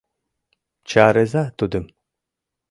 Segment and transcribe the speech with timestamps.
[0.89, 1.85] —Чарыза тудым!